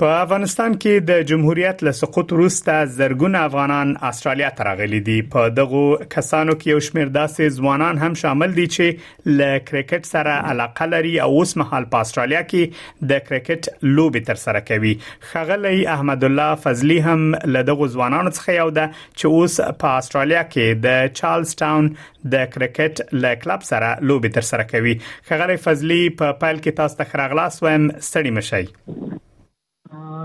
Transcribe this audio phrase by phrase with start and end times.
[0.00, 5.50] په افغانستان کې د جمهوریت له سقوط وروسته زرګون افغانان استرالیا ته راغلي دي په
[5.58, 10.88] دغه کسانو کې یو شمېر داسې ځوانان هم شامل دي چې له کرکټ سره علاقه
[10.94, 14.94] لري او اوس مهال په استرالیا کې د کرکټ لوبي تر سره کوي
[15.34, 20.42] خغلی احمد الله فضلی هم له دغه ځوانانو څخه یو ده چې اوس په استرالیا
[20.50, 21.92] کې د چارلز ټاون
[22.36, 24.96] د کرکټ له کلب سره لوبي تر سره کوي
[25.32, 29.00] خغلی فضلی په پا پایل کې تاسو ته خراغلاس وایم ستړي مشي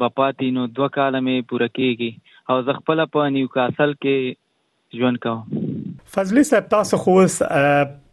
[0.00, 5.20] به پاتې نو دوه کاله مې پوره کیږي او زه خپل په نیوکاسل کې ژوند
[5.26, 5.68] کوم
[6.14, 7.34] فضلی صاحب تاسو خو اوس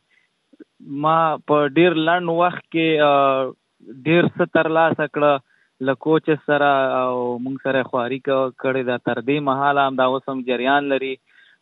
[1.06, 1.18] ما
[1.52, 5.42] په ډیر لنډ وخت کې ډیر څه ترلاسه کړ
[5.88, 7.16] له کوچ سره او
[7.46, 11.14] موږ سره خواري کړې دا تر دې مهاله هم دا وسم جریان لري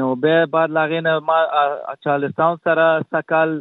[0.00, 1.40] نو به بعد لاغینا ما
[2.06, 2.86] چارلستان سره
[3.16, 3.58] سکال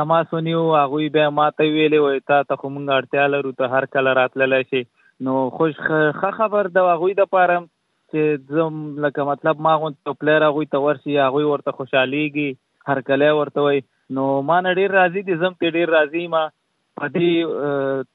[0.00, 3.88] تماس ونیو هغه به ما ته ویلې وای تا ته کوم غړتیا لرو ته هر
[3.96, 4.84] کله راتللی شي
[5.28, 10.16] نو خوش ښه خبر دا غوي د پاره چې زم لکه مطلب ما غون ته
[10.22, 12.48] پلیئر غوي ته ورسي غوي ورته خوشحاليږي
[12.92, 13.82] هر کله ورته وي
[14.18, 16.44] نو ما نړی راضي دي زم ته ډیر راضي ما
[17.00, 17.66] په دې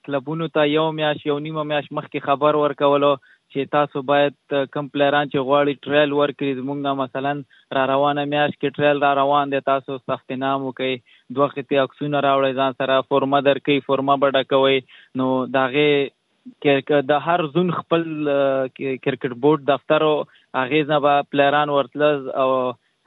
[0.04, 3.10] کلبونو ته یو میاش یو نیمه میاش مخکې خبر ورکولو
[3.52, 7.34] چې تاسو باید کم پلیران چې غواړي ټریل ورکړي زمونږ مثلا
[7.78, 12.20] را روانه میاش کې ټریل را روان دی تاسو سخت نام وکړي دوه ختی عکسونه
[12.28, 14.78] راوړي ځان سره فورمه درکې فورمه بډه کوي
[15.19, 20.14] نو داغه د هر زون خپل کرکټ بورډ دفتر او
[20.62, 22.02] اغیزه به پلیران ورتل
[22.44, 22.50] او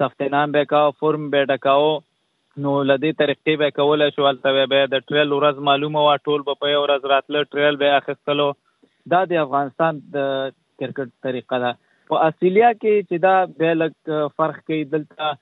[0.03, 1.89] سفتنام به کا فورم به ډکاو
[2.63, 6.59] نو لدې طریقې به کولای شو البته به د ټریل ورځ معلومه وا ټول به
[6.65, 8.45] په ورځ راتله ټریل به اخستلو
[9.13, 10.23] دا د افغانستان د
[10.83, 11.71] کرکټ طریقه ده
[12.11, 13.95] په اصلیا کې چې دا به لک
[14.41, 15.33] فرق کوي دلته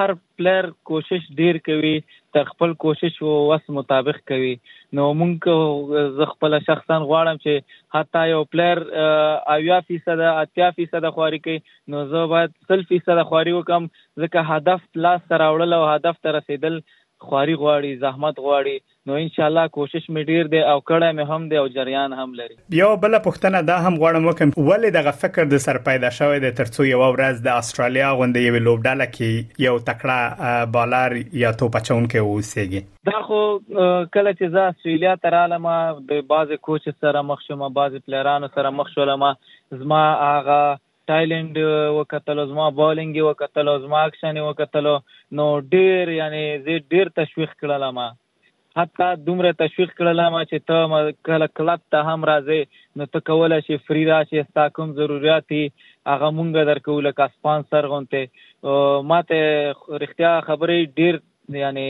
[0.00, 1.96] هر پلر کوشش ډیر کوي
[2.34, 4.52] تر خپل کوشش او وس مطابق کوي
[4.98, 7.66] نو مونږ ز خپل شخصا غواړم چې
[7.96, 8.80] حتی یو پلر
[9.56, 11.58] اویا فیصد اتیا فیصد خواري کوي
[11.94, 13.90] نو زه باید سل فیصد خواري وکم
[14.24, 16.80] ځکه هدف لاس سره وړل او هدف ته رسیدل
[17.28, 21.36] خواري غواړي زحمت غواړي نو ان شاء الله کوشش می ډیر دی او کړه مې
[21.36, 25.14] هم دی او جریان هم لري بیا بل پښتنه دا هم غواړم وکم ولې دغه
[25.20, 29.64] فکر د سر پیدا شوی د ترڅو یو ورځ د استرالیا غوندې یو لوبډاله کې
[29.66, 33.40] یو تکړه بالر یا توپچون کې اوسېږي دا خو
[34.18, 35.78] کله چې زه استرالیا تراله ما
[36.14, 39.26] د بازي کوچ سره مخ شوم بازي پلیرانو سره مخ شولم
[39.84, 40.60] زما هغه
[41.12, 41.64] ټایلند
[42.00, 44.92] وکتل زما بالینګ وکتل زما اکشن وکتل
[45.42, 48.08] نو ډیر یعنی زه ډیر تشویق کړلم
[48.78, 53.64] حتی دومره تشویق کړل ما چې ته کله کلب ته هم راځې نو ته کولای
[53.68, 58.78] شي فری راشي ستا کوم ضرورت دي هغه مونږ درکو لکه سپانسر غونته
[59.12, 59.58] ما ته
[60.04, 61.20] رښتیا خبرې ډیر
[61.62, 61.86] یعنی